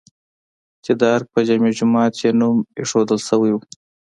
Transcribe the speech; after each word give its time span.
چې 0.83 0.91
د 0.99 1.01
ارګ 1.15 1.27
په 1.33 1.39
جامع 1.47 1.71
جومات 1.77 2.13
یې 2.21 2.29
نوم 2.39 2.57
ايښودل 2.77 3.19
شوی 3.27 3.51
و؟ 3.53 3.57